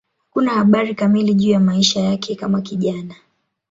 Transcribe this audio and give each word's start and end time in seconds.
Hakuna 0.25 0.51
habari 0.51 0.95
kamili 0.95 1.33
juu 1.33 1.49
ya 1.49 1.59
maisha 1.59 1.99
yake 1.99 2.35
kama 2.35 2.61
kijana. 2.61 3.15